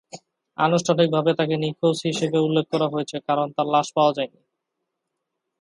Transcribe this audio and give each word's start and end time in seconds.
আনুষ্ঠানিকভাবে 0.57 1.31
তাকে 1.33 1.55
নিখোঁজ 1.57 1.97
হিসেবে 2.09 2.37
উল্লেখ 2.39 2.65
করা 2.73 2.87
হয়েছে, 2.93 3.17
কারণ 3.27 3.47
তার 3.55 3.67
লাশ 3.73 3.87
পাওয়া 3.95 4.11
যায়নি। 4.17 4.39